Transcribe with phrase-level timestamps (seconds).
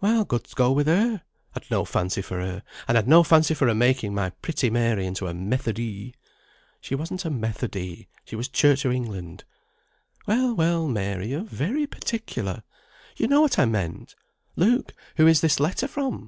[0.00, 1.22] "Well, good go with her.
[1.54, 5.06] I'd no fancy for her, and I'd no fancy for her making my pretty Mary
[5.06, 6.12] into a Methodee."
[6.80, 9.44] "She wasn't a Methodee, she was Church o' England."
[10.26, 12.64] "Well, well, Mary, you're very particular.
[13.16, 14.16] You know what I meant.
[14.56, 16.24] Look, who is this letter from?"